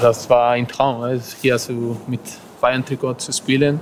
[0.00, 2.20] Das war ein Traum, also hier so mit
[2.60, 3.80] Bayern-Trikot zu spielen.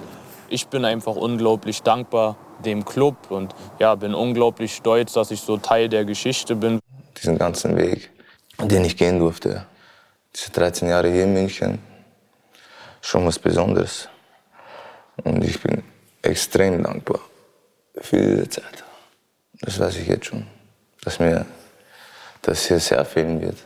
[0.49, 5.57] Ich bin einfach unglaublich dankbar dem Club und ja, bin unglaublich stolz, dass ich so
[5.57, 6.79] Teil der Geschichte bin.
[7.21, 8.11] Diesen ganzen Weg,
[8.63, 9.67] den ich gehen durfte,
[10.35, 11.81] diese 13 Jahre hier in München,
[13.01, 14.09] schon was Besonderes.
[15.25, 15.83] Und ich bin
[16.23, 17.21] extrem dankbar
[17.97, 18.85] für diese Zeit.
[19.61, 20.47] Das weiß ich jetzt schon,
[21.03, 21.45] dass mir
[22.43, 23.57] das hier sehr fehlen wird.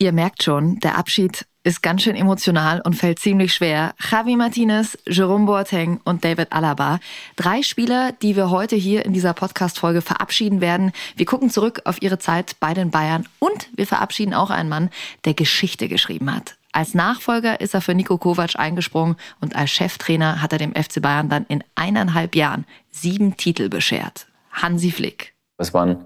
[0.00, 3.96] Ihr merkt schon, der Abschied ist ganz schön emotional und fällt ziemlich schwer.
[3.98, 7.00] Javi Martinez, Jerome Boateng und David Alaba.
[7.34, 10.92] Drei Spieler, die wir heute hier in dieser Podcast-Folge verabschieden werden.
[11.16, 14.90] Wir gucken zurück auf ihre Zeit bei den Bayern und wir verabschieden auch einen Mann,
[15.24, 16.56] der Geschichte geschrieben hat.
[16.70, 21.02] Als Nachfolger ist er für Nico Kovac eingesprungen und als Cheftrainer hat er dem FC
[21.02, 24.28] Bayern dann in eineinhalb Jahren sieben Titel beschert.
[24.52, 25.34] Hansi Flick.
[25.56, 26.04] Es waren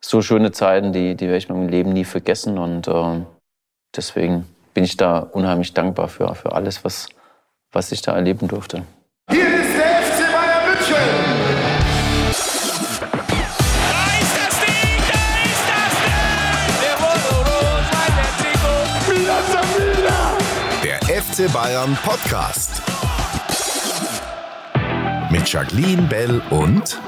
[0.00, 3.20] so schöne Zeiten, die, die werde ich meinem Leben nie vergessen und äh,
[3.94, 7.08] deswegen bin ich da unheimlich dankbar für, für alles, was,
[7.72, 8.84] was ich da erleben durfte.
[9.30, 10.96] Hier ist der FC Bayern München.
[20.84, 22.82] Der FC Bayern Podcast.
[25.30, 26.98] Mit Jacqueline Bell und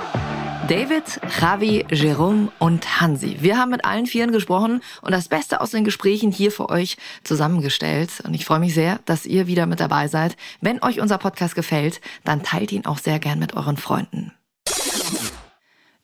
[0.70, 3.38] David, Javi, Jerome und Hansi.
[3.40, 6.96] Wir haben mit allen Vieren gesprochen und das Beste aus den Gesprächen hier für euch
[7.24, 8.22] zusammengestellt.
[8.24, 10.36] Und ich freue mich sehr, dass ihr wieder mit dabei seid.
[10.60, 14.32] Wenn euch unser Podcast gefällt, dann teilt ihn auch sehr gern mit euren Freunden.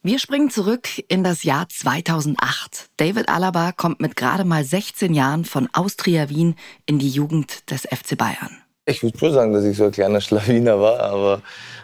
[0.02, 2.88] Wir springen zurück in das Jahr 2008.
[2.96, 6.56] David Alaba kommt mit gerade mal 16 Jahren von Austria Wien
[6.86, 8.65] in die Jugend des FC Bayern.
[8.88, 11.42] Ich würde schon sagen, dass ich so ein kleiner Schlawiner war, aber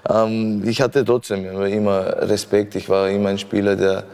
[0.09, 2.77] ähm, ich hatte trotzdem immer Respekt.
[2.77, 4.05] Ich war immer ein Spieler, der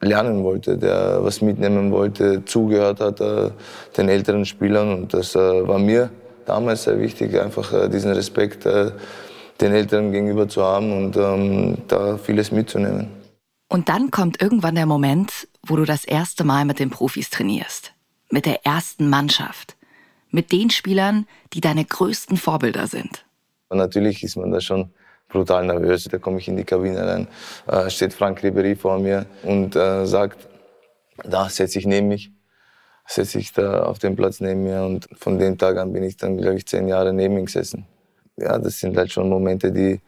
[0.00, 3.50] lernen wollte, der was mitnehmen wollte, zugehört hat äh,
[3.96, 4.94] den älteren Spielern.
[4.94, 6.10] Und das äh, war mir
[6.46, 8.92] damals sehr wichtig, einfach äh, diesen Respekt äh,
[9.60, 13.08] den Älteren gegenüber zu haben und ähm, da vieles mitzunehmen.
[13.68, 17.92] Und dann kommt irgendwann der Moment, wo du das erste Mal mit den Profis trainierst.
[18.30, 19.76] Mit der ersten Mannschaft
[20.34, 23.24] mit den Spielern, die deine größten Vorbilder sind?
[23.70, 24.90] Natürlich ist man da schon
[25.28, 26.04] brutal nervös.
[26.04, 27.28] Da komme ich in die Kabine rein,
[27.66, 30.48] äh, steht Frank Ribery vor mir und äh, sagt,
[31.22, 32.32] da setze ich neben mich,
[33.06, 36.16] setze ich da auf den Platz neben mir und von dem Tag an bin ich
[36.16, 37.86] dann, glaube ich, zehn Jahre neben ihm gesessen.
[38.36, 40.00] Ja, das sind halt schon Momente, die,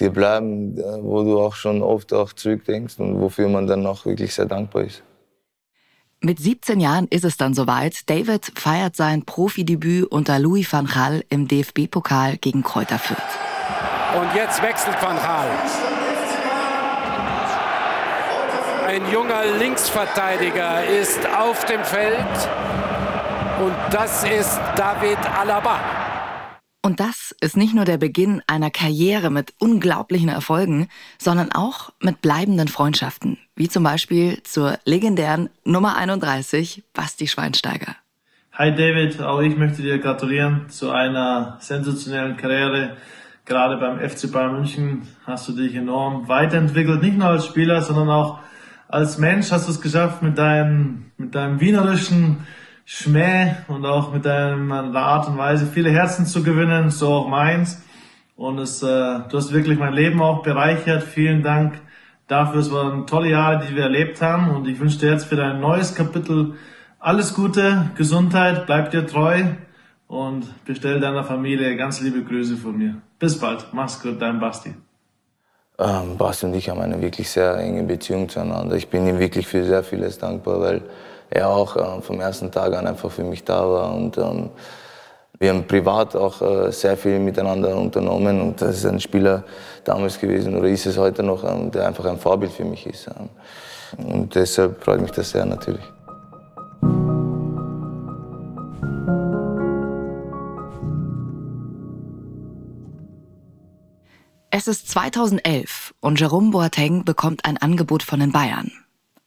[0.00, 4.04] die bleiben, äh, wo du auch schon oft auch zurückdenkst und wofür man dann auch
[4.06, 5.02] wirklich sehr dankbar ist.
[6.20, 8.08] Mit 17 Jahren ist es dann soweit.
[8.08, 13.20] David feiert sein Profidebüt unter Louis van Gaal im DFB-Pokal gegen Kräuter Fürth.
[14.18, 15.50] Und jetzt wechselt van Gaal.
[18.86, 22.48] Ein junger Linksverteidiger ist auf dem Feld
[23.60, 26.05] und das ist David Alaba.
[26.82, 30.88] Und das ist nicht nur der Beginn einer Karriere mit unglaublichen Erfolgen,
[31.18, 37.96] sondern auch mit bleibenden Freundschaften, wie zum Beispiel zur legendären Nummer 31, Basti Schweinsteiger.
[38.52, 42.96] Hi David, auch ich möchte dir gratulieren zu einer sensationellen Karriere.
[43.44, 48.08] Gerade beim FC Bayern München hast du dich enorm weiterentwickelt, nicht nur als Spieler, sondern
[48.08, 48.38] auch
[48.88, 52.46] als Mensch hast du es geschafft mit deinem, mit deinem wienerischen
[52.88, 57.82] Schmäh und auch mit deiner Art und Weise viele Herzen zu gewinnen, so auch meins.
[58.36, 61.02] Und es, äh, du hast wirklich mein Leben auch bereichert.
[61.02, 61.80] Vielen Dank
[62.28, 62.60] dafür.
[62.60, 64.50] Es waren tolle Jahre, die wir erlebt haben.
[64.50, 66.54] Und ich wünsche dir jetzt für dein neues Kapitel
[67.00, 69.42] alles Gute, Gesundheit, bleib dir treu
[70.06, 73.02] und bestell deiner Familie ganz liebe Grüße von mir.
[73.18, 73.66] Bis bald.
[73.72, 74.74] Mach's gut, dein Basti.
[75.78, 78.76] Ähm, Basti und ich haben eine wirklich sehr enge Beziehung zueinander.
[78.76, 80.82] Ich bin ihm wirklich für sehr vieles dankbar, weil
[81.30, 83.94] er auch äh, vom ersten Tag an einfach für mich da war.
[83.94, 84.50] Und ähm,
[85.38, 88.40] wir haben privat auch äh, sehr viel miteinander unternommen.
[88.40, 89.44] Und das ist ein Spieler
[89.84, 93.08] damals gewesen oder ist es heute noch, ähm, der einfach ein Vorbild für mich ist.
[93.08, 93.28] Ähm.
[93.98, 95.84] Und deshalb freut mich das sehr natürlich.
[104.50, 108.72] Es ist 2011 und Jerome Boateng bekommt ein Angebot von den Bayern.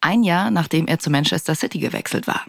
[0.02, 2.46] Ein Jahr nachdem er zu Manchester City gewechselt war.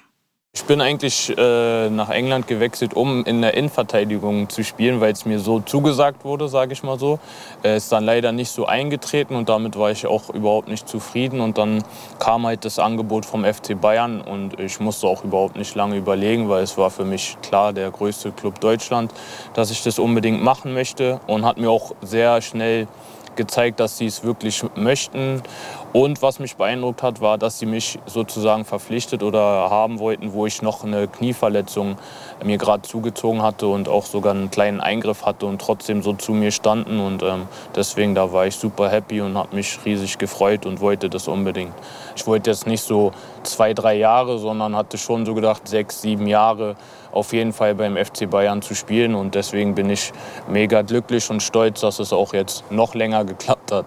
[0.52, 5.24] Ich bin eigentlich äh, nach England gewechselt, um in der Innenverteidigung zu spielen, weil es
[5.24, 7.20] mir so zugesagt wurde, sage ich mal so.
[7.62, 11.40] Er ist dann leider nicht so eingetreten und damit war ich auch überhaupt nicht zufrieden.
[11.40, 11.84] Und dann
[12.18, 16.48] kam halt das Angebot vom FC Bayern und ich musste auch überhaupt nicht lange überlegen,
[16.48, 19.14] weil es war für mich klar der größte Club Deutschland,
[19.54, 22.88] dass ich das unbedingt machen möchte und hat mir auch sehr schnell
[23.36, 25.42] gezeigt, dass sie es wirklich möchten.
[25.92, 30.46] Und was mich beeindruckt hat, war, dass sie mich sozusagen verpflichtet oder haben wollten, wo
[30.46, 31.96] ich noch eine Knieverletzung
[32.44, 36.30] mir gerade zugezogen hatte und auch sogar einen kleinen Eingriff hatte und trotzdem so zu
[36.30, 37.00] mir standen.
[37.00, 41.10] Und ähm, deswegen, da war ich super happy und habe mich riesig gefreut und wollte
[41.10, 41.74] das unbedingt.
[42.14, 43.10] Ich wollte jetzt nicht so
[43.42, 46.76] zwei, drei Jahre, sondern hatte schon so gedacht, sechs, sieben Jahre
[47.10, 49.16] auf jeden Fall beim FC Bayern zu spielen.
[49.16, 50.12] Und deswegen bin ich
[50.48, 53.86] mega glücklich und stolz, dass es auch jetzt noch länger geklappt hat.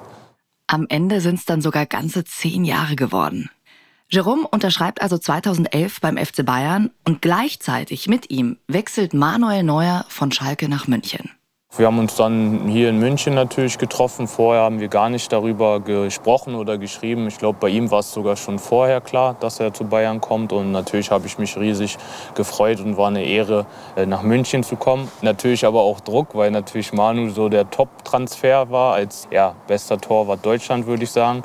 [0.74, 3.52] Am Ende sind es dann sogar ganze zehn Jahre geworden.
[4.10, 10.32] Jerome unterschreibt also 2011 beim FC Bayern und gleichzeitig mit ihm wechselt Manuel Neuer von
[10.32, 11.30] Schalke nach München.
[11.76, 14.28] Wir haben uns dann hier in München natürlich getroffen.
[14.28, 17.26] Vorher haben wir gar nicht darüber gesprochen oder geschrieben.
[17.26, 20.54] Ich glaube, bei ihm war es sogar schon vorher klar, dass er zu Bayern kommt.
[20.54, 21.98] Und natürlich habe ich mich riesig
[22.36, 23.66] gefreut und war eine Ehre,
[23.96, 25.10] äh, nach München zu kommen.
[25.24, 30.46] Natürlich aber auch Druck, weil natürlich Manu so der Top-Transfer war als ja, bester Torwart
[30.46, 31.44] Deutschland, würde ich sagen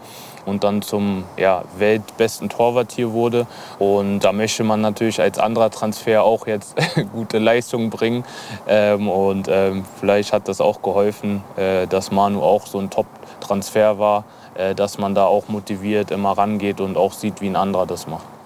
[0.49, 3.47] und dann zum ja, weltbesten Torwart hier wurde.
[3.79, 6.75] Und da möchte man natürlich als anderer Transfer auch jetzt
[7.13, 8.25] gute Leistungen bringen.
[8.67, 13.99] Ähm, und ähm, vielleicht hat das auch geholfen, äh, dass Manu auch so ein Top-Transfer
[13.99, 14.25] war,
[14.55, 18.07] äh, dass man da auch motiviert immer rangeht und auch sieht, wie ein anderer das
[18.07, 18.38] macht.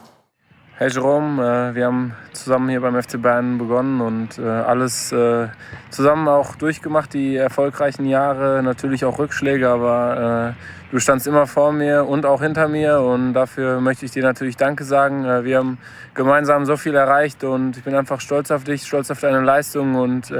[0.83, 5.47] Hey Jerome, äh, wir haben zusammen hier beim FC Bayern begonnen und äh, alles äh,
[5.91, 10.57] zusammen auch durchgemacht, die erfolgreichen Jahre, natürlich auch Rückschläge, aber
[10.91, 14.57] du standst immer vor mir und auch hinter mir und dafür möchte ich dir natürlich
[14.57, 15.45] Danke sagen.
[15.45, 15.79] Wir haben
[16.15, 19.95] gemeinsam so viel erreicht und ich bin einfach stolz auf dich, stolz auf deine Leistung
[19.95, 20.35] und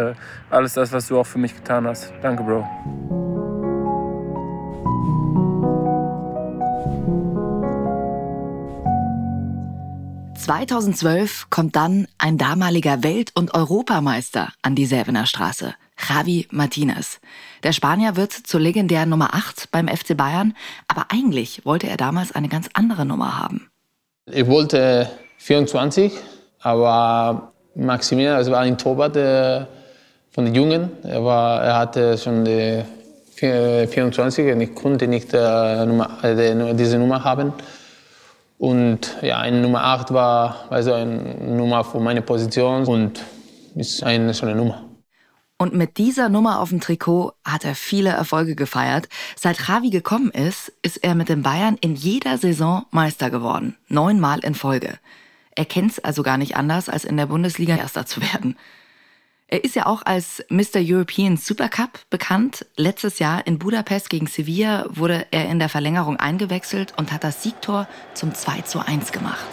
[0.51, 2.13] alles das, was du auch für mich getan hast.
[2.21, 3.32] Danke, Bro.
[10.43, 17.21] 2012 kommt dann ein damaliger Welt- und Europameister an die Säbener Straße, Javi Martinez.
[17.63, 20.55] Der Spanier wird zur legendären Nummer 8 beim FC Bayern,
[20.89, 23.71] aber eigentlich wollte er damals eine ganz andere Nummer haben.
[24.27, 25.09] Ich wollte
[25.39, 26.13] 24,
[26.59, 29.65] aber Maximilian, das war ein Torwart äh,
[30.33, 30.91] von den Jungen.
[31.05, 32.83] Er, war, er hatte schon die
[33.37, 37.53] 24 und ich konnte nicht äh, Nummer, äh, diese Nummer haben.
[38.63, 43.21] Und ja, eine Nummer 8 war also eine Nummer für meine Position und
[43.75, 44.85] ist eine schöne Nummer.
[45.59, 49.09] Und mit dieser Nummer auf dem Trikot hat er viele Erfolge gefeiert.
[49.35, 53.77] Seit Javi gekommen ist, ist er mit den Bayern in jeder Saison Meister geworden.
[53.89, 54.97] Neunmal in Folge.
[55.57, 58.57] Er kennt es also gar nicht anders, als in der Bundesliga Erster zu werden.
[59.53, 60.81] Er ist ja auch als Mr.
[60.81, 62.65] European Supercup bekannt.
[62.79, 67.43] Letztes Jahr in Budapest gegen Sevilla wurde er in der Verlängerung eingewechselt und hat das
[67.43, 69.45] Siegtor zum 2 zu 1 gemacht.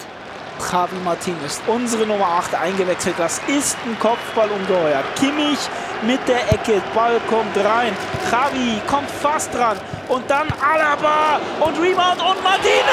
[0.72, 3.16] Javi Martinez, unsere Nummer 8, eingewechselt.
[3.18, 5.04] Das ist ein Kopfballungeheuer.
[5.18, 5.60] Kimmich
[6.08, 7.92] mit der Ecke, Ball kommt rein.
[8.32, 9.78] Javi kommt fast dran.
[10.08, 12.86] Und dann Alaba und Rebound und Martinez!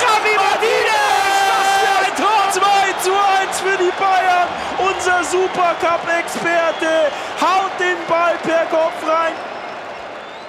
[0.00, 1.98] Javi Martinez!
[1.98, 2.38] Das ist ein Tor!
[3.02, 4.48] 2 1 für die Bayern.
[4.78, 7.10] Unser Supercup-Experte
[7.40, 9.32] haut den Ball per Kopf rein.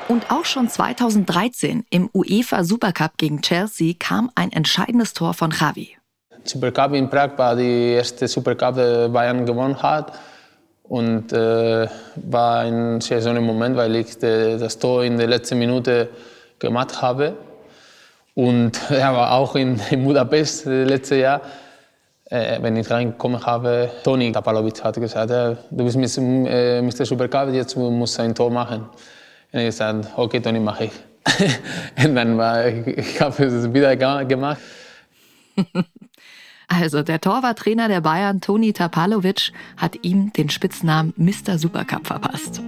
[0.07, 5.95] Und auch schon 2013 im UEFA Supercup gegen Chelsea kam ein entscheidendes Tor von Javi.
[6.43, 10.13] Supercup in Prag war die erste Supercup, die Bayern gewonnen hat.
[10.83, 15.59] Und äh, war ein sehr schöner Moment, weil ich de, das Tor in der letzten
[15.59, 16.09] Minute
[16.57, 17.35] gemacht habe.
[18.33, 21.41] Und er war auch in, in Budapest letztes Jahr
[22.29, 26.47] äh, wenn ich reingekommen habe, Toni Tapalovic hat gesagt, äh, du bist Mr.
[26.47, 28.81] Äh, Supercup, jetzt musst du ein Tor machen.
[29.51, 30.91] Und ich gesagt, okay, Toni, mache ich.
[32.05, 34.59] und dann war ich, ich habe es wieder gemacht.
[36.71, 41.57] Also der Torwarttrainer der Bayern, Toni Tapalovic, hat ihm den Spitznamen Mr.
[41.57, 42.61] Supercup verpasst.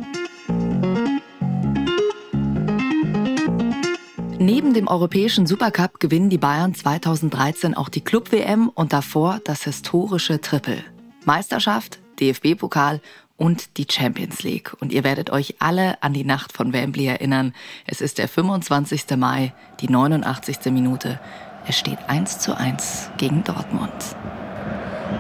[4.42, 10.42] Neben dem europäischen Supercup gewinnen die Bayern 2013 auch die Club-WM und davor das historische
[10.42, 10.84] Triple.
[11.26, 13.02] Meisterschaft, DFB-Pokal
[13.38, 14.74] und die Champions League.
[14.80, 17.54] Und ihr werdet euch alle an die Nacht von Wembley erinnern.
[17.86, 19.16] Es ist der 25.
[19.16, 20.72] Mai, die 89.
[20.72, 21.20] Minute.
[21.68, 23.94] Es steht 1 zu 1 gegen Dortmund.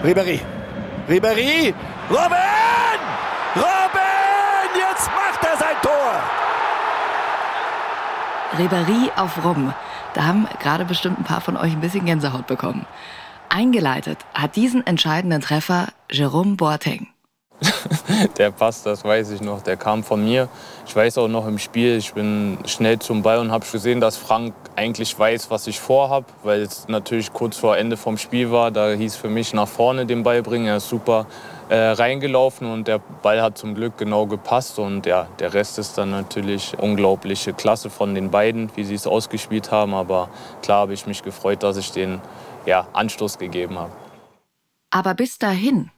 [0.03, 0.39] Ribéry.
[1.07, 1.75] Ribéry.
[2.09, 2.99] Robin!
[3.53, 4.71] Robin!
[4.73, 6.50] Jetzt macht er sein Tor!
[8.57, 9.73] Reberie auf Robben.
[10.13, 12.85] Da haben gerade bestimmt ein paar von euch ein bisschen Gänsehaut bekommen.
[13.49, 17.07] Eingeleitet hat diesen entscheidenden Treffer Jerome Boateng.
[18.37, 20.49] der Pass, das weiß ich noch, der kam von mir.
[20.85, 24.17] Ich weiß auch noch im Spiel, ich bin schnell zum Ball und habe gesehen, dass
[24.17, 28.71] Frank eigentlich weiß, was ich vorhab, weil es natürlich kurz vor Ende vom Spiel war.
[28.71, 30.65] Da hieß für mich nach vorne den Ball bringen.
[30.65, 31.27] Er ist super
[31.71, 34.77] äh, reingelaufen und der Ball hat zum Glück genau gepasst.
[34.77, 39.07] Und ja, der Rest ist dann natürlich unglaubliche Klasse von den beiden, wie sie es
[39.07, 39.93] ausgespielt haben.
[39.93, 40.29] Aber
[40.61, 42.19] klar habe ich mich gefreut, dass ich den
[42.65, 43.93] ja, Anstoß gegeben habe.
[44.89, 45.91] Aber bis dahin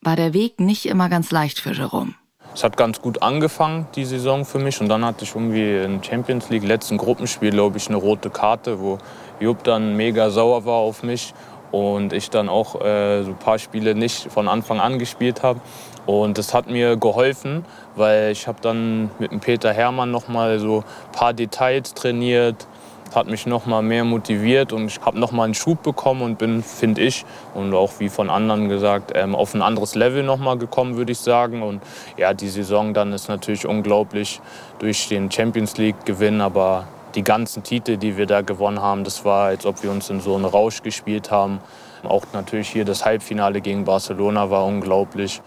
[0.00, 2.14] war der Weg nicht immer ganz leicht für Jerome.
[2.54, 4.80] Es hat ganz gut angefangen, die Saison für mich.
[4.80, 8.80] Und dann hatte ich irgendwie im Champions League letzten Gruppenspiel, glaube ich, eine rote Karte,
[8.80, 8.96] wo
[9.40, 11.34] Jupp dann mega sauer war auf mich
[11.70, 15.60] und ich dann auch äh, so ein paar Spiele nicht von Anfang an gespielt habe.
[16.06, 20.58] Und das hat mir geholfen, weil ich habe dann mit dem Peter Hermann noch mal
[20.58, 22.66] so ein paar Details trainiert,
[23.14, 26.38] hat mich noch mal mehr motiviert und ich habe noch mal einen Schub bekommen und
[26.38, 30.38] bin, finde ich, und auch wie von anderen gesagt, ähm, auf ein anderes Level noch
[30.38, 31.62] mal gekommen, würde ich sagen.
[31.62, 31.82] Und
[32.16, 34.40] ja, die Saison dann ist natürlich unglaublich
[34.78, 39.24] durch den Champions League Gewinn, aber die ganzen Titel, die wir da gewonnen haben, das
[39.24, 41.60] war, als ob wir uns in so einen Rausch gespielt haben.
[42.02, 45.40] Auch natürlich hier das Halbfinale gegen Barcelona war unglaublich.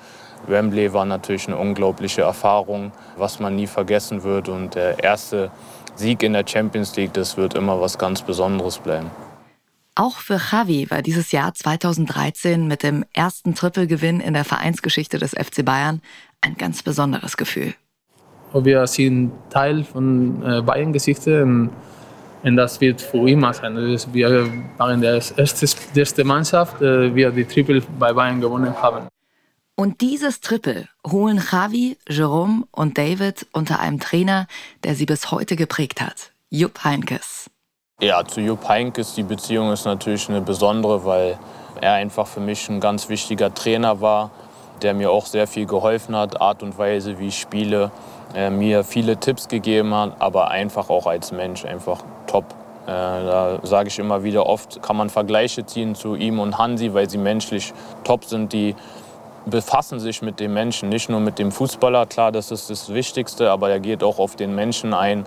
[0.48, 4.50] Wembley war natürlich eine unglaubliche Erfahrung, was man nie vergessen wird.
[4.50, 5.52] Und der erste
[5.96, 9.12] Sieg in der Champions League, das wird immer was ganz Besonderes bleiben.
[9.94, 15.32] Auch für Javi war dieses Jahr 2013 mit dem ersten Trippelgewinn in der Vereinsgeschichte des
[15.32, 16.02] FC Bayern
[16.40, 17.76] ein ganz besonderes Gefühl.
[18.54, 21.70] Wir sind Teil von äh, Bayern-Geschichte und,
[22.44, 23.76] und das wird für immer sein.
[24.12, 25.66] Wir waren die erste,
[25.96, 29.08] die erste Mannschaft, die wir die Triple bei Bayern gewonnen haben.
[29.76, 34.48] Und dieses Triple holen Javi, Jerome und David unter einem Trainer,
[34.84, 37.50] der sie bis heute geprägt hat, Jupp Heinkes.
[38.00, 41.40] Ja, zu Jupp Heinkes, die Beziehung ist natürlich eine besondere, weil
[41.80, 44.32] er einfach für mich ein ganz wichtiger Trainer war,
[44.82, 47.92] der mir auch sehr viel geholfen hat, Art und Weise, wie ich spiele,
[48.36, 52.46] äh, mir viele Tipps gegeben hat, aber einfach auch als Mensch einfach top.
[52.86, 56.94] Äh, da sage ich immer wieder, oft kann man Vergleiche ziehen zu ihm und Hansi,
[56.94, 57.74] weil sie menschlich
[58.04, 58.76] top sind, die
[59.46, 62.06] befassen sich mit dem Menschen, nicht nur mit dem Fußballer.
[62.06, 65.26] Klar, das ist das Wichtigste, aber er geht auch auf den Menschen ein.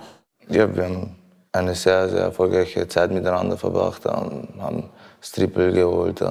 [0.48, 1.16] Ja, wir haben
[1.52, 6.22] eine sehr, sehr erfolgreiche Zeit miteinander verbracht, haben das Triple geholt.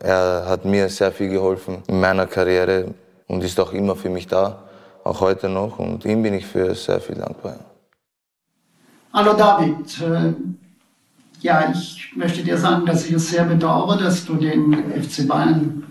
[0.00, 2.94] Er hat mir sehr viel geholfen in meiner Karriere
[3.26, 4.67] und ist auch immer für mich da,
[5.08, 5.78] auch heute noch.
[5.78, 7.56] Und ihm bin ich für sehr viel dankbar.
[9.12, 10.00] Hallo David.
[10.00, 10.34] Äh,
[11.40, 15.84] ja, ich möchte dir sagen, dass ich es sehr bedauere, dass du den FC Bayern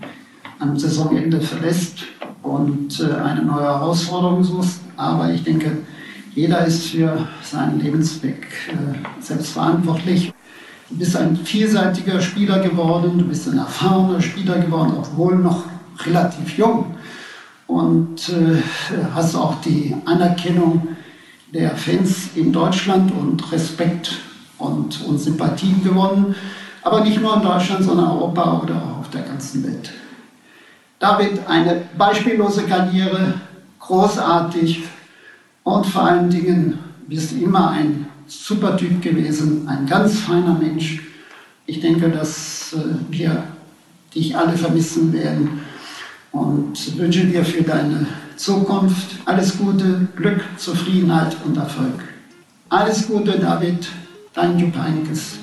[0.59, 1.99] am Saisonende verlässt
[2.43, 4.81] und äh, eine neue Herausforderung suchst.
[4.95, 5.77] Aber ich denke,
[6.35, 10.33] jeder ist für seinen Lebensweg äh, selbst verantwortlich.
[10.89, 15.63] Du bist ein vielseitiger Spieler geworden, du bist ein erfahrener Spieler geworden, obwohl noch
[16.05, 16.96] relativ jung.
[17.67, 18.61] Und äh,
[19.13, 20.87] hast auch die Anerkennung
[21.53, 24.19] der Fans in Deutschland und Respekt
[24.57, 26.35] und, und Sympathien gewonnen.
[26.81, 29.91] Aber nicht nur in Deutschland, sondern Europa oder auch auf der ganzen Welt.
[30.99, 33.35] David eine beispiellose Karriere,
[33.79, 34.83] großartig
[35.63, 41.01] und vor allen Dingen bist immer ein super Typ gewesen, ein ganz feiner Mensch.
[41.65, 43.43] Ich denke, dass äh, wir
[44.15, 45.61] dich alle vermissen werden
[46.31, 52.03] und wünsche dir für deine Zukunft alles Gute, Glück, Zufriedenheit und Erfolg.
[52.69, 53.89] Alles Gute, David,
[54.33, 55.39] dein Jupp Heynckes.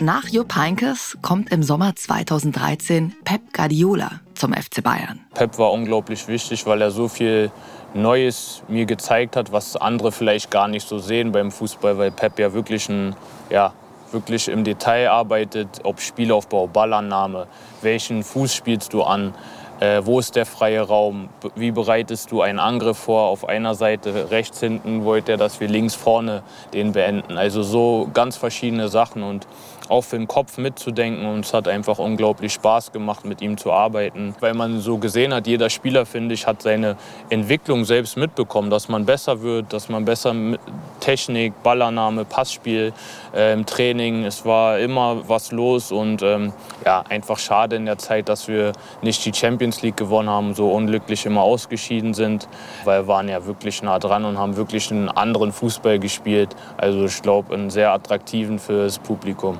[0.00, 5.20] Nach Jupp Heynckes kommt im Sommer 2013 Pep Guardiola zum FC Bayern.
[5.34, 7.50] Pep war unglaublich wichtig, weil er so viel
[7.94, 12.38] Neues mir gezeigt hat, was andere vielleicht gar nicht so sehen beim Fußball, weil Pep
[12.38, 13.16] ja wirklich, ein,
[13.50, 13.72] ja,
[14.12, 17.46] wirklich im Detail arbeitet, ob Spielaufbau, Ballannahme,
[17.82, 19.34] welchen Fuß spielst du an,
[19.78, 21.28] äh, wo ist der freie Raum?
[21.54, 23.28] Wie bereitest du einen Angriff vor?
[23.28, 27.36] Auf einer Seite rechts hinten wollte er, dass wir links vorne den beenden.
[27.36, 29.46] Also so ganz verschiedene Sachen und
[29.88, 31.26] auch für den Kopf mitzudenken.
[31.26, 34.34] Und es hat einfach unglaublich Spaß gemacht, mit ihm zu arbeiten.
[34.40, 36.96] Weil man so gesehen hat, jeder Spieler, finde ich, hat seine
[37.28, 40.60] Entwicklung selbst mitbekommen, dass man besser wird, dass man besser mit
[41.00, 42.92] Technik, Ballannahme, Passspiel
[43.36, 46.52] äh, im Training, es war immer was los und ähm,
[46.84, 50.72] ja, einfach schade in der Zeit, dass wir nicht die Champions League gewonnen haben, so
[50.72, 52.48] unglücklich immer ausgeschieden sind,
[52.84, 56.56] weil wir waren ja wirklich nah dran und haben wirklich einen anderen Fußball gespielt.
[56.78, 59.58] Also ich glaube, einen sehr attraktiven fürs Publikum.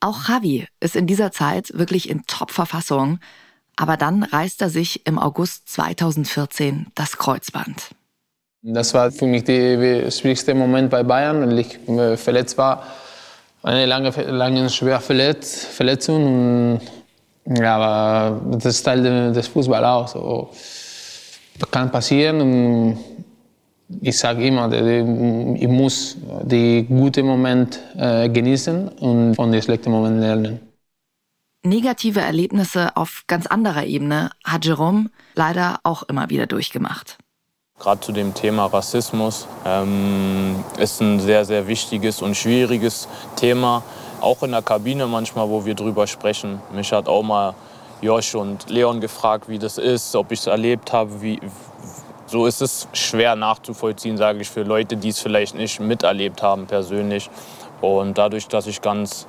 [0.00, 3.18] Auch Javi ist in dieser Zeit wirklich in Top-Verfassung,
[3.76, 7.90] aber dann reißt er sich im August 2014 das Kreuzband.
[8.66, 11.78] Das war für mich der schwierigste Moment bei Bayern, weil ich
[12.18, 12.82] verletzt war.
[13.62, 16.80] Eine lange, lange schwere Verletz, Verletzung.
[17.44, 20.08] Ja, aber das ist Teil des Fußballs auch.
[20.08, 20.50] So.
[21.58, 22.40] Das kann passieren.
[22.40, 22.98] Und
[24.00, 30.20] ich sage immer, ich muss die guten Momente äh, genießen und von den schlechten Momenten
[30.20, 30.60] lernen.
[31.62, 37.18] Negative Erlebnisse auf ganz anderer Ebene hat Jerome leider auch immer wieder durchgemacht.
[37.80, 43.82] Gerade zu dem Thema Rassismus ähm, ist ein sehr, sehr wichtiges und schwieriges Thema.
[44.20, 46.62] Auch in der Kabine manchmal, wo wir drüber sprechen.
[46.72, 47.54] Mich hat auch mal
[48.00, 51.20] Josh und Leon gefragt, wie das ist, ob ich es erlebt habe.
[51.20, 51.40] Wie,
[52.26, 56.66] so ist es schwer nachzuvollziehen, sage ich, für Leute, die es vielleicht nicht miterlebt haben
[56.66, 57.28] persönlich.
[57.80, 59.26] Und dadurch, dass ich ganz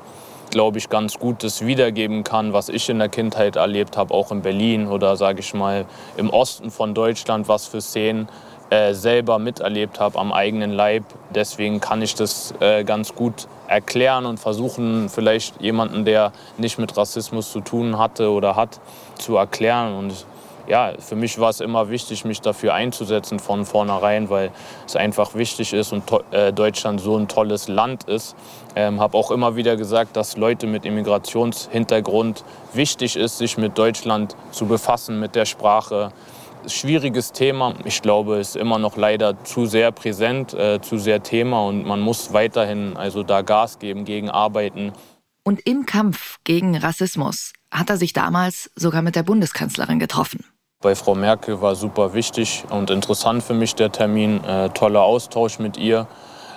[0.56, 4.32] glaube ich, ganz gut das wiedergeben kann, was ich in der Kindheit erlebt habe, auch
[4.32, 5.86] in Berlin oder sage ich mal
[6.16, 8.30] im Osten von Deutschland, was für Szenen
[8.70, 11.04] äh, selber miterlebt habe am eigenen Leib.
[11.32, 16.96] Deswegen kann ich das äh, ganz gut erklären und versuchen, vielleicht jemanden, der nicht mit
[16.96, 18.80] Rassismus zu tun hatte oder hat,
[19.16, 19.94] zu erklären.
[19.94, 20.26] Und
[20.68, 24.52] ja, für mich war es immer wichtig, mich dafür einzusetzen von vornherein, weil
[24.86, 28.36] es einfach wichtig ist und äh, Deutschland so ein tolles Land ist.
[28.76, 32.44] Ähm, habe auch immer wieder gesagt, dass Leute mit Immigrationshintergrund
[32.74, 36.12] wichtig ist, sich mit Deutschland zu befassen, mit der Sprache.
[36.68, 37.76] Schwieriges Thema.
[37.84, 41.86] Ich glaube, es ist immer noch leider zu sehr präsent, äh, zu sehr Thema und
[41.86, 44.92] man muss weiterhin also da Gas geben, gegen arbeiten.
[45.44, 50.44] Und im Kampf gegen Rassismus hat er sich damals sogar mit der Bundeskanzlerin getroffen.
[50.86, 54.44] Bei Frau Merkel war super wichtig und interessant für mich der Termin.
[54.44, 56.06] Äh, toller Austausch mit ihr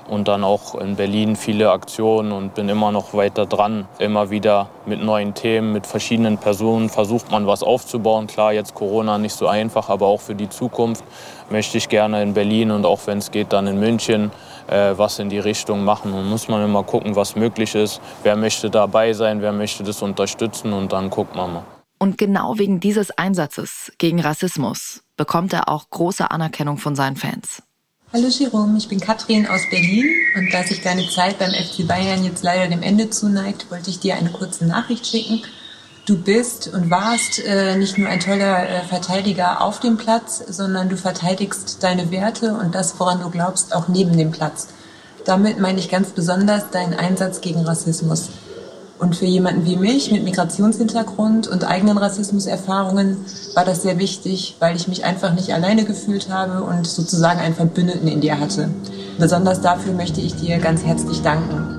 [0.07, 3.89] und dann auch in Berlin viele Aktionen und bin immer noch weiter dran.
[3.99, 8.27] Immer wieder mit neuen Themen, mit verschiedenen Personen versucht man was aufzubauen.
[8.27, 11.05] Klar, jetzt Corona nicht so einfach, aber auch für die Zukunft
[11.49, 14.31] möchte ich gerne in Berlin und auch wenn es geht, dann in München
[14.67, 16.13] äh, was in die Richtung machen.
[16.13, 18.03] Und muss man immer gucken, was möglich ist.
[18.25, 21.78] Wer möchte dabei sein, wer möchte das unterstützen und dann guckt man mal.
[21.99, 27.63] Und genau wegen dieses Einsatzes gegen Rassismus bekommt er auch große Anerkennung von seinen Fans.
[28.13, 32.25] Hallo Jerome, ich bin Katrin aus Berlin und da sich deine Zeit beim FC Bayern
[32.25, 35.43] jetzt leider dem Ende zuneigt, wollte ich dir eine kurze Nachricht schicken.
[36.07, 40.89] Du bist und warst äh, nicht nur ein toller äh, Verteidiger auf dem Platz, sondern
[40.89, 44.69] du verteidigst deine Werte und das, woran du glaubst, auch neben dem Platz.
[45.27, 48.31] Damit meine ich ganz besonders deinen Einsatz gegen Rassismus.
[48.99, 53.17] Und für jemanden wie mich mit Migrationshintergrund und eigenen Rassismuserfahrungen
[53.55, 57.55] war das sehr wichtig, weil ich mich einfach nicht alleine gefühlt habe und sozusagen einen
[57.55, 58.71] Verbündeten in dir hatte.
[59.19, 61.79] Besonders dafür möchte ich dir ganz herzlich danken.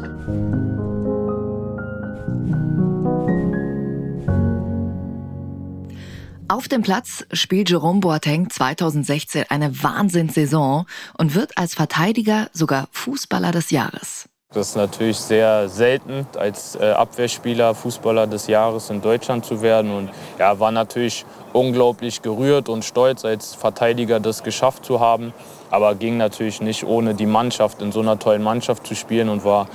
[6.47, 10.85] Auf dem Platz spielt Jerome Boateng 2016 eine Wahnsinnssaison
[11.17, 14.27] und wird als Verteidiger sogar Fußballer des Jahres.
[14.51, 19.95] Das ist natürlich sehr selten, als äh, Abwehrspieler Fußballer des Jahres in Deutschland zu werden.
[19.95, 20.09] Und
[20.39, 25.33] ja, war natürlich unglaublich gerührt und stolz, als Verteidiger das geschafft zu haben.
[25.69, 29.45] Aber ging natürlich nicht ohne die Mannschaft, in so einer tollen Mannschaft zu spielen und
[29.45, 29.67] war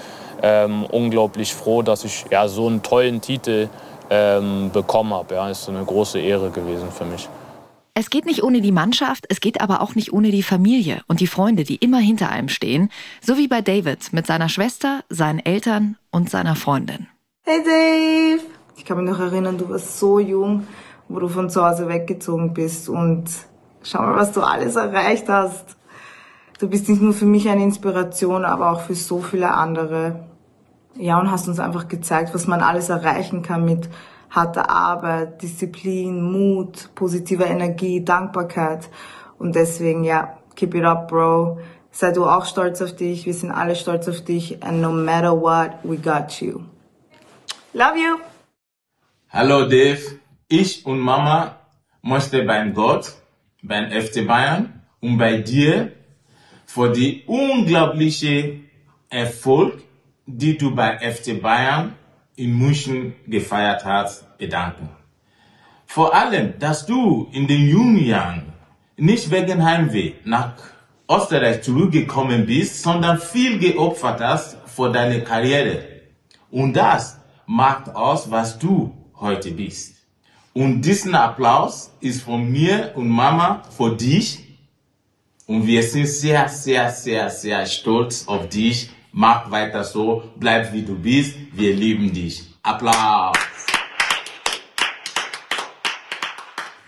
[0.43, 3.69] ähm, unglaublich froh, dass ich ja, so einen tollen Titel
[4.11, 5.37] ähm, bekommen habe.
[5.37, 7.29] Ja, ist eine große Ehre gewesen für mich.
[7.97, 11.21] Es geht nicht ohne die Mannschaft, es geht aber auch nicht ohne die Familie und
[11.21, 12.91] die Freunde, die immer hinter einem stehen.
[13.21, 17.07] So wie bei David mit seiner Schwester, seinen Eltern und seiner Freundin.
[17.45, 18.43] Hey Dave!
[18.77, 20.67] Ich kann mich noch erinnern, du warst so jung,
[21.09, 23.27] wo du von zu Hause weggezogen bist und
[23.85, 25.77] schau mal, was du alles erreicht hast.
[26.59, 30.25] Du bist nicht nur für mich eine Inspiration, aber auch für so viele andere.
[30.97, 33.89] Ja, und hast uns einfach gezeigt, was man alles erreichen kann mit
[34.35, 38.91] harte Arbeit, Disziplin, Mut, positive Energie, Dankbarkeit.
[39.39, 41.59] Und deswegen, ja, keep it up, bro.
[41.91, 43.27] Sei du auch stolz auf dich.
[43.27, 44.63] Wir sind alle stolz auf dich.
[44.63, 46.63] And no matter what, we got you.
[47.73, 48.19] Love you.
[49.31, 50.01] Hallo Dave.
[50.49, 51.57] Ich und Mama
[52.03, 53.13] möchte beim Gott,
[53.63, 55.93] beim FC Bayern und bei dir
[56.67, 58.61] für die unglaubliche
[59.09, 59.83] Erfolg,
[60.27, 61.95] die du bei FC Bayern
[62.37, 64.89] in München gefeiert hast, bedanken.
[65.87, 68.53] Vor allem, dass du in den jungen Jahren
[68.97, 70.55] nicht wegen Heimweh nach
[71.09, 75.85] Österreich zurückgekommen bist, sondern viel geopfert hast für deine Karriere.
[76.51, 79.97] Und das macht aus, was du heute bist.
[80.53, 84.41] Und diesen Applaus ist von mir und Mama für dich.
[85.47, 90.83] Und wir sind sehr, sehr, sehr, sehr stolz auf dich Mach weiter so, bleib wie
[90.83, 91.37] du bist.
[91.53, 92.43] Wir lieben dich.
[92.65, 93.37] Applaus.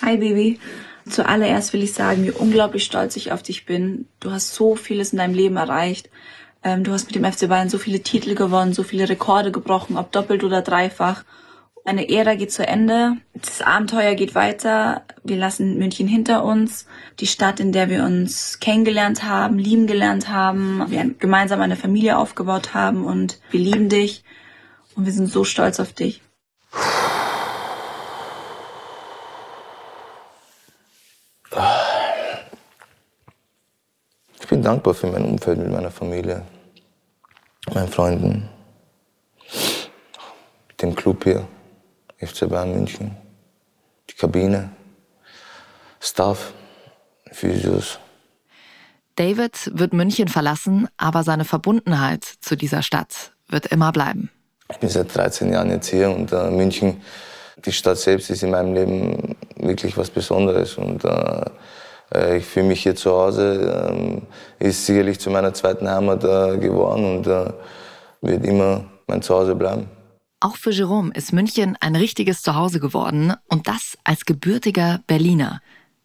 [0.02, 0.58] Hi Baby.
[1.08, 4.08] Zuallererst will ich sagen, wie unglaublich stolz ich auf dich bin.
[4.18, 6.10] Du hast so vieles in deinem Leben erreicht.
[6.64, 9.96] Ähm, du hast mit dem FC Bayern so viele Titel gewonnen, so viele Rekorde gebrochen,
[9.96, 11.22] ob doppelt oder dreifach.
[11.86, 16.88] Eine Ära geht zu Ende, das Abenteuer geht weiter, wir lassen München hinter uns,
[17.20, 22.18] die Stadt, in der wir uns kennengelernt haben, lieben gelernt haben, wir gemeinsam eine Familie
[22.18, 24.24] aufgebaut haben und wir lieben dich
[24.96, 26.22] und wir sind so stolz auf dich.
[34.40, 36.42] Ich bin dankbar für mein Umfeld mit meiner Familie,
[37.72, 38.48] meinen Freunden,
[40.82, 41.46] dem Club hier,
[42.18, 43.16] FC Bayern München,
[44.08, 44.70] die Kabine,
[46.00, 46.52] Staff,
[47.32, 47.98] Physios.
[49.16, 54.30] David wird München verlassen, aber seine Verbundenheit zu dieser Stadt wird immer bleiben.
[54.70, 57.00] Ich bin seit 13 Jahren jetzt hier und äh, München,
[57.64, 61.44] die Stadt selbst ist in meinem Leben wirklich was Besonderes und äh,
[62.14, 64.22] äh, ich fühle mich hier zu Hause, ähm,
[64.58, 67.52] ist sicherlich zu meiner zweiten Heimat äh, geworden und äh,
[68.20, 69.88] wird immer mein Zuhause bleiben.
[70.46, 75.60] Auch für Jerome ist München ein richtiges Zuhause geworden und das als gebürtiger Berliner.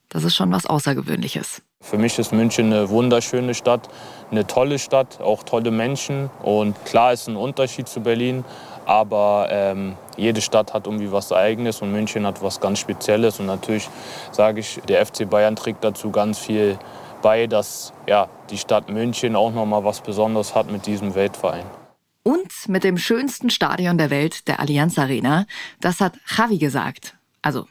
[0.10, 1.62] Das ist schon was Außergewöhnliches.
[1.80, 3.88] Für mich ist München eine wunderschöne Stadt,
[4.32, 6.32] eine tolle Stadt, auch tolle Menschen.
[6.42, 8.44] Und klar ist ein Unterschied zu Berlin,
[8.88, 13.40] aber ähm, jede Stadt hat irgendwie was Eigenes und München hat was ganz Spezielles.
[13.40, 13.88] Und natürlich
[14.32, 16.80] sage ich, der FC Bayern trägt dazu ganz viel
[17.22, 21.81] bei, dass ja, die Stadt München auch noch mal was Besonderes hat mit diesem Weltverein.
[22.24, 25.48] Und mit dem schönsten Stadion der Welt, der Allianz Arena.
[25.80, 27.16] Das hat Javi gesagt.
[27.42, 27.68] Also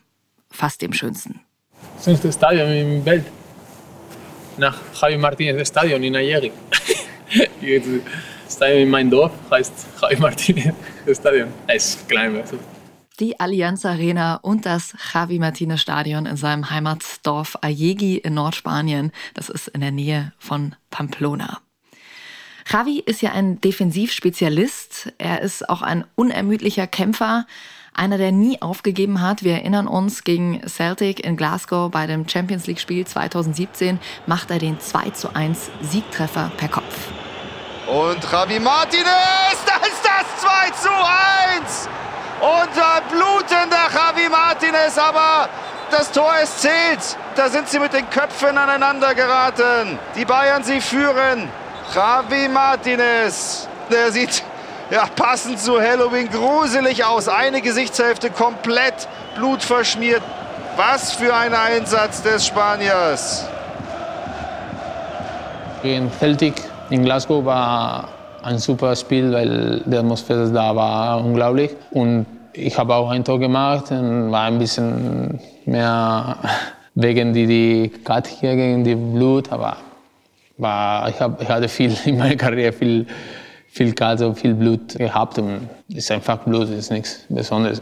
[0.50, 1.40] fast dem schönsten.
[2.02, 3.26] Schönste Stadion in der Welt.
[4.56, 6.50] Nach Javi Martinez Stadion in Ayeri.
[7.30, 10.74] Das Stadion in meinem Dorf heißt Javi Martinez
[11.12, 11.48] Stadion.
[11.68, 12.36] Es ist klein.
[12.36, 12.58] Also.
[13.20, 19.12] Die Allianz Arena und das Javi Martinez Stadion in seinem Heimatdorf Ayegi in Nordspanien.
[19.34, 21.60] Das ist in der Nähe von Pamplona.
[22.70, 25.12] Javi ist ja ein Defensivspezialist.
[25.18, 27.46] Er ist auch ein unermüdlicher Kämpfer.
[27.94, 29.42] Einer, der nie aufgegeben hat.
[29.42, 34.78] Wir erinnern uns, gegen Celtic in Glasgow bei dem Champions League-Spiel 2017 macht er den
[34.78, 37.08] 2 zu 1 Siegtreffer per Kopf.
[37.88, 40.90] Und Javi Martinez, da ist das 2 zu
[41.64, 41.88] 1!
[42.40, 45.48] Unter blutender Javi Martinez, aber
[45.90, 47.16] das Tor ist zählt.
[47.34, 49.98] Da sind sie mit den Köpfen aneinander geraten.
[50.16, 51.48] Die Bayern, sie führen.
[51.92, 54.44] Javi Martinez, der sieht
[54.90, 57.28] ja, passend zu Halloween gruselig aus.
[57.28, 60.22] Eine Gesichtshälfte komplett blutverschmiert.
[60.76, 63.44] Was für ein Einsatz des Spaniers.
[65.82, 66.54] Gegen Celtic
[66.90, 68.08] in Glasgow war
[68.42, 71.72] ein super Spiel, weil die Atmosphäre da war unglaublich.
[71.90, 76.36] Und ich habe auch ein Tor gemacht und war ein bisschen mehr
[76.94, 79.50] wegen die, Cut hier gegen die Blut.
[79.52, 79.76] Aber
[80.60, 83.06] war, ich, hab, ich hatte viel in meiner Karriere viel
[83.70, 87.80] viel Karte, viel Blut gehabt und es ist einfach Blut, es ist nichts Besonderes.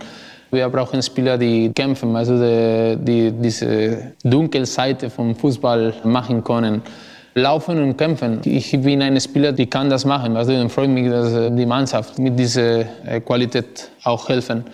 [0.50, 6.82] Wir brauchen Spieler, die kämpfen, also die, die diese dunkle Seite vom Fußball machen können.
[7.34, 8.40] Laufen und kämpfen.
[8.44, 10.36] Ich bin ein Spieler, die kann das machen.
[10.36, 12.84] Also dann freut mich, dass die Mannschaft mit dieser
[13.26, 14.64] Qualität auch helfen.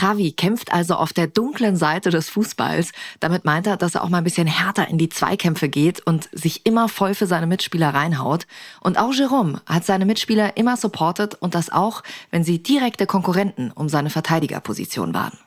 [0.00, 2.92] Javi kämpft also auf der dunklen Seite des Fußballs.
[3.20, 6.28] Damit meint er, dass er auch mal ein bisschen härter in die Zweikämpfe geht und
[6.32, 8.46] sich immer voll für seine Mitspieler reinhaut.
[8.80, 13.70] Und auch Jerome hat seine Mitspieler immer supportet und das auch, wenn sie direkte Konkurrenten
[13.72, 15.38] um seine Verteidigerposition waren.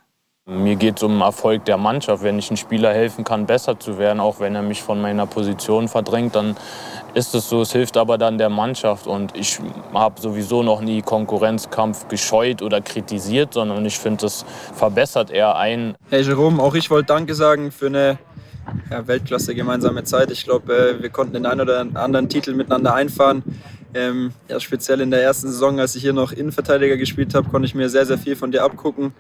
[0.48, 2.22] Mir geht es um den Erfolg der Mannschaft.
[2.22, 5.26] Wenn ich einem Spieler helfen kann, besser zu werden, auch wenn er mich von meiner
[5.26, 6.56] Position verdrängt, dann
[7.16, 7.64] ist es so.
[7.64, 9.08] Es hilft aber dann der Mannschaft.
[9.08, 9.60] Und ich
[9.92, 15.96] habe sowieso noch nie Konkurrenzkampf gescheut oder kritisiert, sondern ich finde, das verbessert eher ein.
[16.12, 18.20] Hey Jerome, auch ich wollte Danke sagen für eine
[18.92, 20.30] ja, Weltklasse gemeinsame Zeit.
[20.30, 23.42] Ich glaube, äh, wir konnten den einen oder anderen Titel miteinander einfahren.
[23.96, 27.66] Ähm, ja, speziell in der ersten Saison, als ich hier noch Innenverteidiger gespielt habe, konnte
[27.66, 29.12] ich mir sehr, sehr viel von dir abgucken.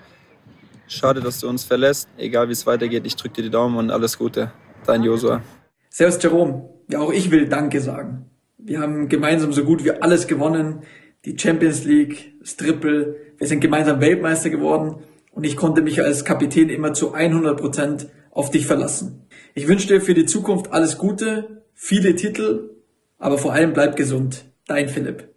[0.88, 2.08] Schade, dass du uns verlässt.
[2.17, 4.52] Egal wie es weitergeht, ich drücke dir die Daumen und alles Gute.
[4.86, 5.41] Dein Josua.
[5.89, 6.69] Servus Jerome.
[6.89, 8.30] Ja, auch ich will Danke sagen.
[8.58, 10.84] Wir haben gemeinsam so gut wie alles gewonnen.
[11.26, 13.15] Die Champions League, das Triple.
[13.38, 15.04] Wir sind gemeinsam Weltmeister geworden.
[15.32, 19.28] Und ich konnte mich als Kapitän immer zu 100 Prozent auf dich verlassen.
[19.54, 22.69] Ich wünsche dir für die Zukunft alles Gute, viele Titel,
[23.17, 24.45] aber vor allem bleib gesund.
[24.67, 25.35] Dein Philipp.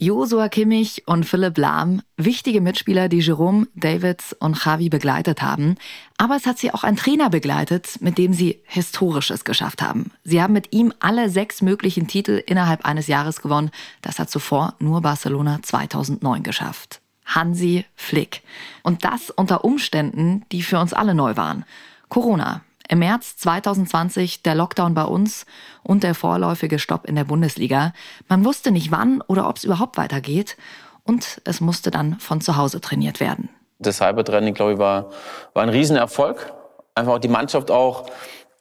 [0.00, 5.74] Josua Kimmich und Philipp Lahm, wichtige Mitspieler, die Jerome, Davids und Javi begleitet haben.
[6.18, 10.12] Aber es hat sie auch ein Trainer begleitet, mit dem sie Historisches geschafft haben.
[10.22, 13.72] Sie haben mit ihm alle sechs möglichen Titel innerhalb eines Jahres gewonnen.
[14.00, 17.00] Das hat zuvor nur Barcelona 2009 geschafft.
[17.26, 18.42] Hansi Flick.
[18.84, 21.64] Und das unter Umständen, die für uns alle neu waren.
[22.08, 25.46] Corona, im März 2020 der Lockdown bei uns
[25.82, 27.92] und der vorläufige Stopp in der Bundesliga.
[28.28, 30.56] Man wusste nicht wann oder ob es überhaupt weitergeht
[31.04, 33.48] und es musste dann von zu Hause trainiert werden.
[33.78, 35.10] Das Cybertraining, glaube ich, war,
[35.54, 36.52] war ein Riesenerfolg.
[36.94, 38.10] Einfach auch die Mannschaft auch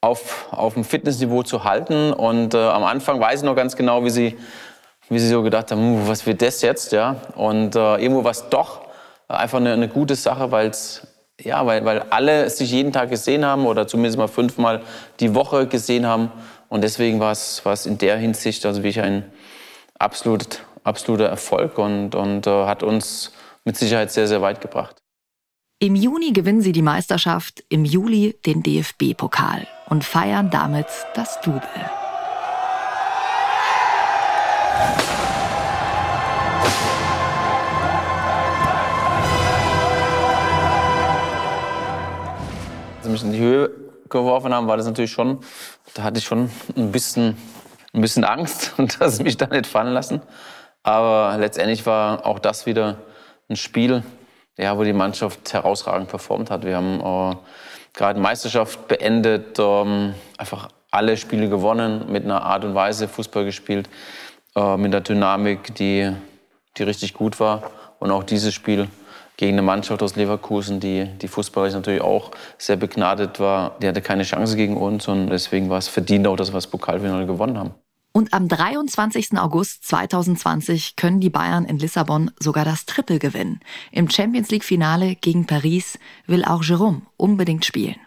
[0.01, 2.13] auf, auf dem Fitnessniveau zu halten.
[2.13, 4.37] Und äh, am Anfang weiß ich noch ganz genau, wie sie,
[5.09, 6.91] wie sie so gedacht haben, was wird das jetzt?
[6.91, 7.15] Ja?
[7.35, 8.81] Und äh, irgendwo war es doch
[9.27, 11.07] einfach eine, eine gute Sache, weil's,
[11.41, 14.81] ja, weil, weil alle sich jeden Tag gesehen haben oder zumindest mal fünfmal
[15.19, 16.31] die Woche gesehen haben.
[16.69, 19.23] Und deswegen war es, in der Hinsicht also wirklich ein
[19.99, 23.31] absolut, absoluter Erfolg und, und äh, hat uns
[23.63, 24.97] mit Sicherheit sehr, sehr weit gebracht.
[25.79, 31.61] Im Juni gewinnen sie die Meisterschaft, im Juli den DFB-Pokal und feiern damit das Double.
[43.23, 43.71] Mich in die Höhe
[44.09, 45.39] geworfen haben, war das natürlich schon,
[45.93, 47.37] da hatte ich schon ein bisschen,
[47.93, 50.21] ein bisschen Angst, dass sie mich da nicht fallen lassen.
[50.83, 52.97] Aber letztendlich war auch das wieder
[53.49, 54.03] ein Spiel,
[54.57, 56.65] ja, wo die Mannschaft herausragend performt hat.
[56.65, 57.35] Wir haben äh,
[57.93, 63.89] gerade Meisterschaft beendet, ähm, einfach alle Spiele gewonnen, mit einer Art und Weise Fußball gespielt,
[64.55, 66.11] äh, mit einer Dynamik, die,
[66.77, 67.71] die richtig gut war.
[67.99, 68.87] Und auch dieses Spiel
[69.37, 74.01] gegen eine Mannschaft aus Leverkusen, die, die fußballerisch natürlich auch sehr begnadet war, die hatte
[74.01, 77.57] keine Chance gegen uns und deswegen war es verdient auch, dass wir das Pokalfinale gewonnen
[77.57, 77.71] haben.
[78.13, 79.37] Und am 23.
[79.37, 83.59] August 2020 können die Bayern in Lissabon sogar das Triple gewinnen.
[83.91, 87.97] Im Champions League-Finale gegen Paris will auch Jérôme unbedingt spielen.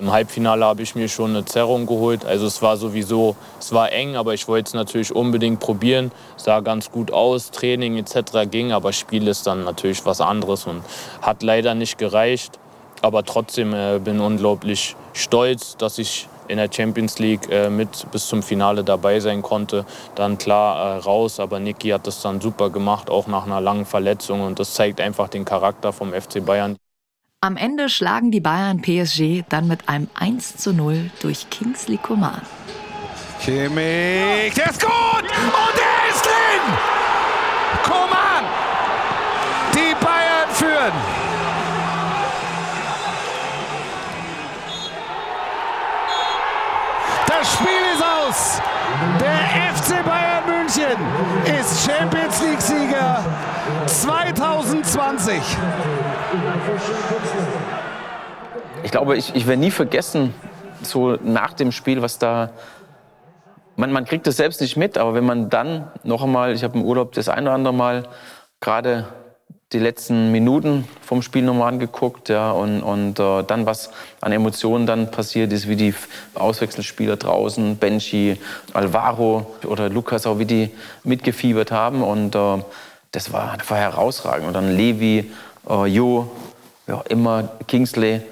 [0.00, 2.24] Im Halbfinale habe ich mir schon eine Zerrung geholt.
[2.24, 6.12] Also es war sowieso, es war eng, aber ich wollte es natürlich unbedingt probieren.
[6.36, 8.48] Es sah ganz gut aus, Training etc.
[8.48, 10.84] ging, aber Spiel ist dann natürlich was anderes und
[11.20, 12.60] hat leider nicht gereicht.
[13.02, 18.28] Aber trotzdem äh, bin unglaublich stolz, dass ich in der Champions League äh, mit bis
[18.28, 19.84] zum Finale dabei sein konnte.
[20.14, 23.84] Dann klar äh, raus, aber Niki hat das dann super gemacht, auch nach einer langen
[23.84, 24.42] Verletzung.
[24.42, 26.76] Und das zeigt einfach den Charakter vom FC Bayern.
[27.40, 32.42] Am Ende schlagen die Bayern PSG dann mit einem 1 zu 0 durch Kingsley Coman.
[33.40, 36.74] Kimmich, der ist gut und der ist drin!
[37.84, 38.44] Coman!
[39.72, 40.92] Die Bayern führen!
[47.28, 48.77] Das Spiel ist aus.
[49.20, 50.96] Der FC Bayern München
[51.60, 53.24] ist Champions League-Sieger
[53.86, 55.40] 2020.
[58.82, 60.34] Ich glaube, ich, ich werde nie vergessen,
[60.82, 62.50] so nach dem Spiel, was da.
[63.76, 66.76] Man, man kriegt das selbst nicht mit, aber wenn man dann noch einmal, ich habe
[66.76, 68.08] im Urlaub das ein oder andere Mal
[68.60, 69.06] gerade
[69.72, 74.86] die letzten Minuten vom Spiel nochmal angeguckt, ja, und, und äh, dann was an Emotionen
[74.86, 75.94] dann passiert ist, wie die
[76.34, 78.38] Auswechselspieler draußen, Benji,
[78.72, 80.70] Alvaro oder Lukas auch, wie die
[81.04, 82.62] mitgefiebert haben und äh,
[83.12, 84.46] das war, das war herausragend.
[84.46, 85.30] Und dann Levi,
[85.68, 86.30] äh, Jo,
[86.86, 88.22] ja, immer Kingsley.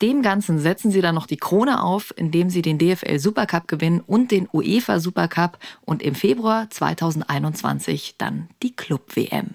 [0.00, 4.00] Dem Ganzen setzen sie dann noch die Krone auf, indem sie den DFL Supercup gewinnen
[4.04, 9.54] und den UEFA Supercup und im Februar 2021 dann die Club-WM.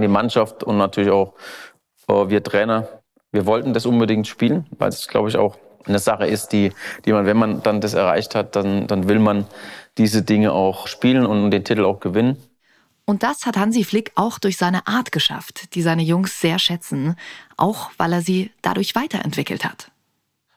[0.00, 1.34] Die Mannschaft und natürlich auch
[2.08, 2.88] äh, wir Trainer,
[3.32, 5.56] wir wollten das unbedingt spielen, weil es, glaube ich, auch
[5.86, 6.72] eine Sache ist, die,
[7.04, 9.46] die man, wenn man dann das erreicht hat, dann, dann will man
[9.96, 12.36] diese Dinge auch spielen und den Titel auch gewinnen.
[13.04, 17.16] Und das hat Hansi Flick auch durch seine Art geschafft, die seine Jungs sehr schätzen,
[17.56, 19.90] auch weil er sie dadurch weiterentwickelt hat.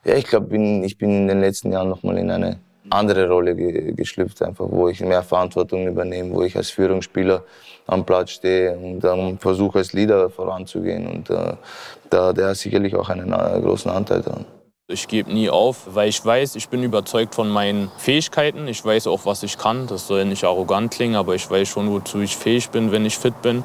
[0.04, 3.56] Ja, ich glaube, ich bin in den letzten Jahren noch mal in eine andere Rolle
[3.56, 7.44] ge geschlüpft, einfach, wo ich mehr Verantwortung übernehme, wo ich als Führungsspieler
[7.88, 11.08] am Platz stehe und ähm, versuche als Leader voranzugehen.
[11.08, 11.54] Und äh,
[12.10, 14.46] da der hat sicherlich auch einen äh, großen Anteil daran.
[14.88, 18.68] Ich gebe nie auf, weil ich weiß, ich bin überzeugt von meinen Fähigkeiten.
[18.68, 19.88] Ich weiß auch, was ich kann.
[19.88, 23.18] Das soll nicht arrogant klingen, aber ich weiß schon, wozu ich fähig bin, wenn ich
[23.18, 23.64] fit bin.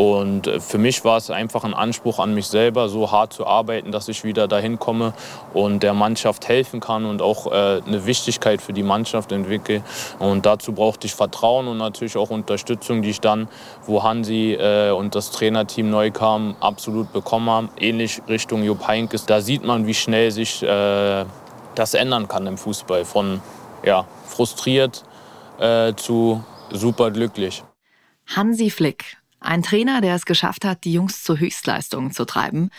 [0.00, 3.46] Und äh, für mich war es einfach ein Anspruch an mich selber, so hart zu
[3.46, 5.12] arbeiten, dass ich wieder dahin komme
[5.52, 9.82] und der Mannschaft helfen kann und auch äh, eine Wichtigkeit für die Mannschaft entwickle.
[10.18, 13.46] Und dazu brauchte ich Vertrauen und natürlich auch Unterstützung, die ich dann,
[13.84, 17.68] wo Hansi äh, und das Trainerteam neu kamen, absolut bekommen haben.
[17.78, 19.26] Ähnlich Richtung Jupp Heynckes.
[19.26, 23.04] Da sieht man, wie schnell sich das ändern kann im Fußball.
[23.04, 23.42] Von
[23.84, 25.04] ja, frustriert
[25.96, 27.62] zu super glücklich.
[28.34, 32.70] Hansi Flick, ein Trainer, der es geschafft hat, die Jungs zu Höchstleistungen zu treiben.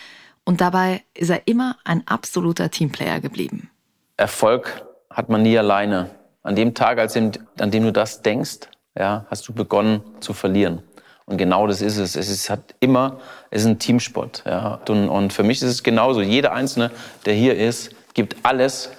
[0.44, 3.70] Und dabei ist er immer ein absoluter Teamplayer geblieben.
[4.18, 6.10] Erfolg hat man nie alleine.
[6.44, 10.82] An dem Tag, an dem du das denkst, ja, hast du begonnen zu verlieren.
[11.26, 12.16] Und genau das ist es.
[12.16, 13.20] Es ist hat immer,
[13.52, 14.44] es ist ein Teamsport.
[14.46, 14.82] Ja.
[14.90, 16.22] Und, und für mich ist es genauso.
[16.22, 16.92] Jeder Einzelne,
[17.26, 18.90] der hier ist, gibt alles,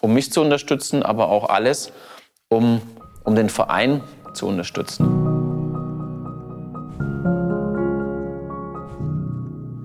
[0.00, 1.92] um mich zu unterstützen, aber auch alles,
[2.48, 2.80] um,
[3.24, 5.21] um den Verein zu unterstützen.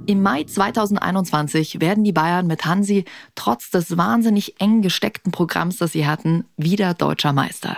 [0.08, 3.04] Im Mai 2021 werden die Bayern mit Hansi
[3.36, 7.76] trotz des wahnsinnig eng gesteckten Programms, das sie hatten, wieder deutscher Meister.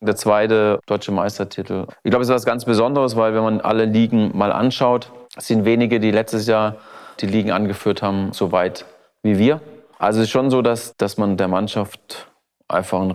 [0.00, 1.86] Der zweite deutsche Meistertitel.
[2.02, 5.46] Ich glaube, es ist was ganz Besonderes, weil wenn man alle Ligen mal anschaut, es
[5.46, 6.78] sind wenige, die letztes Jahr
[7.20, 8.84] die Ligen angeführt haben, so weit
[9.22, 9.60] wie wir.
[10.00, 12.26] Also es ist schon so, dass, dass man der Mannschaft
[12.66, 13.14] einfach ein,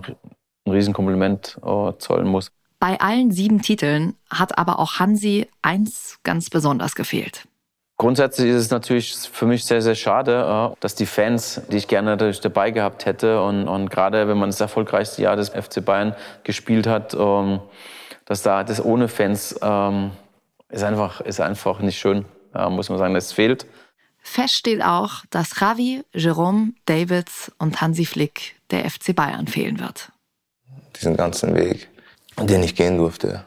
[0.64, 2.50] ein Riesenkompliment äh, zollen muss.
[2.80, 7.46] Bei allen sieben Titeln hat aber auch Hansi eins ganz besonders gefehlt.
[7.98, 12.16] Grundsätzlich ist es natürlich für mich sehr, sehr schade, dass die Fans, die ich gerne
[12.16, 16.86] dabei gehabt hätte und, und gerade wenn man das erfolgreichste Jahr des FC Bayern gespielt
[16.86, 17.60] hat, ähm,
[18.26, 20.10] dass da das ohne Fans ähm,
[20.68, 22.26] ist einfach, ist einfach nicht schön,
[22.70, 23.66] muss man sagen, das fehlt.
[24.18, 30.10] Fest steht auch, dass Javi, Jerome, Davids und Hansi Flick der FC Bayern fehlen wird.
[30.96, 31.88] Diesen ganzen Weg,
[32.36, 33.44] den ich gehen durfte,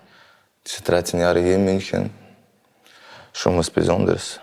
[0.65, 2.09] diese 13 Jahre hier in München,
[3.33, 4.39] schon was Besonderes.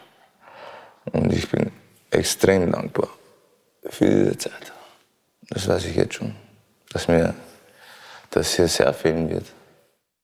[1.13, 1.71] Und ich bin
[2.11, 3.09] extrem dankbar
[3.89, 4.73] für diese Zeit.
[5.49, 6.35] Das weiß ich jetzt schon,
[6.93, 7.35] dass mir
[8.31, 9.47] das hier sehr fehlen wird.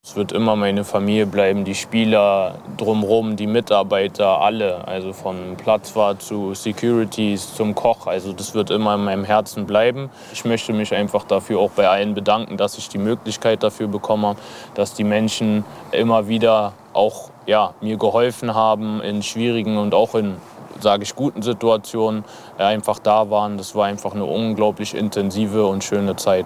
[0.05, 4.87] Es wird immer meine Familie bleiben, die Spieler drumherum, die Mitarbeiter, alle.
[4.87, 8.09] Also von Platzwart zu Securities zum Koch.
[8.09, 10.11] Also das wird immer in meinem Herzen bleiben.
[10.33, 14.35] Ich möchte mich einfach dafür auch bei allen bedanken, dass ich die Möglichkeit dafür bekomme,
[14.75, 20.37] dass die Menschen immer wieder auch ja, mir geholfen haben in schwierigen und auch in
[20.81, 22.25] sage ich, guten Situationen
[22.59, 23.57] äh, einfach da waren.
[23.57, 26.45] Das war einfach eine unglaublich intensive und schöne Zeit.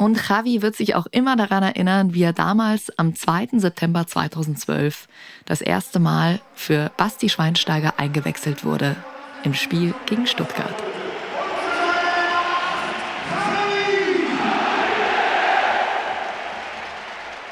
[0.00, 3.48] Und Javi wird sich auch immer daran erinnern, wie er damals am 2.
[3.58, 5.06] September 2012
[5.44, 8.96] das erste Mal für Basti Schweinsteiger eingewechselt wurde
[9.44, 10.74] im Spiel gegen Stuttgart.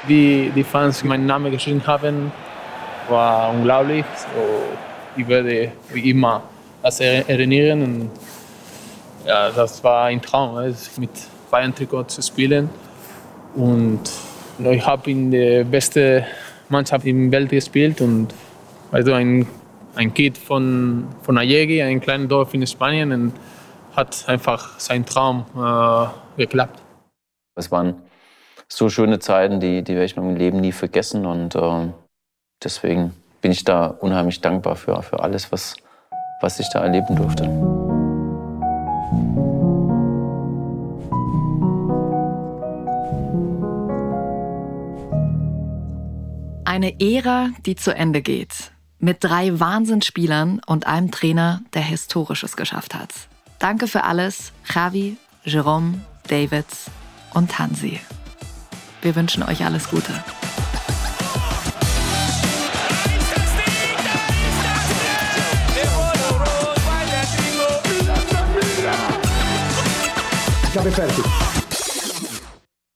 [0.07, 2.31] Wie die Fans meinen Namen geschrieben haben,
[3.09, 4.05] war unglaublich.
[4.17, 6.41] So, ich werde wie immer
[6.81, 7.83] das erinnern.
[7.83, 8.11] Und
[9.27, 10.55] ja, das war ein Traum,
[10.97, 11.11] mit
[11.49, 12.69] Bayern-Trikot zu spielen.
[13.55, 14.01] Und
[14.59, 16.23] ich habe in der besten
[16.69, 18.33] Mannschaft in der Welt gespielt und
[18.91, 19.47] also ein,
[19.95, 23.33] ein Kind von, von Ayegi, ein kleines Dorf in Spanien, und
[23.95, 26.07] hat einfach sein Traum äh,
[26.37, 26.79] geklappt.
[27.55, 27.95] Es waren
[28.67, 31.87] so schöne Zeiten, die, die werde ich meinem Leben nie vergessen und äh,
[32.63, 35.75] deswegen bin ich da unheimlich dankbar für, für alles, was,
[36.41, 37.88] was ich da erleben durfte.
[46.69, 48.69] Eine Ära, die zu Ende geht.
[48.99, 53.11] Mit drei Wahnsinnsspielern und einem Trainer, der Historisches geschafft hat.
[53.57, 56.91] Danke für alles, Javi, Jerome, Davids
[57.33, 57.99] und Hansi.
[59.01, 60.13] Wir wünschen euch alles Gute.
[70.71, 71.48] Ich habe fertig.